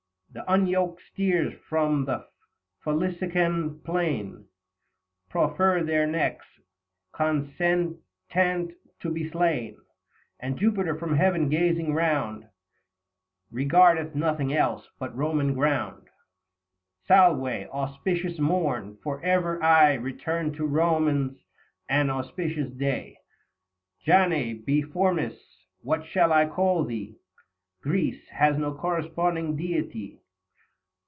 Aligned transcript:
The 0.33 0.49
unyoked 0.49 1.01
steers, 1.11 1.53
from 1.67 2.05
the 2.05 2.25
Faliscan 2.85 3.83
plain, 3.83 4.31
90 4.31 4.45
Proffer 5.29 5.81
their 5.85 6.07
necks 6.07 6.45
consentant 7.11 7.97
to 9.01 9.11
be 9.11 9.29
slain; 9.29 9.77
And 10.39 10.57
Jupiter 10.57 10.97
from 10.97 11.17
heaven 11.17 11.49
gazing 11.49 11.93
round 11.93 12.47
Kegardeth 13.51 14.15
nothing 14.15 14.53
else, 14.53 14.87
but 14.97 15.17
Koman 15.17 15.53
ground. 15.53 16.07
Salve, 17.07 17.67
auspicious 17.69 18.39
morn! 18.39 18.99
for 19.03 19.21
ever 19.23 19.61
aye 19.61 19.97
Eeturn 19.97 20.55
to 20.55 20.65
Komans 20.65 21.35
an 21.89 22.09
auspicious 22.09 22.71
day. 22.71 23.17
95 24.07 24.07
Jane 24.07 24.65
biformis, 24.65 25.37
what 25.81 26.05
shall 26.05 26.31
I 26.31 26.45
call 26.47 26.85
thee? 26.85 27.17
Greece, 27.81 28.29
has 28.29 28.57
no 28.57 28.73
corresponding 28.73 29.57
deity. 29.57 30.19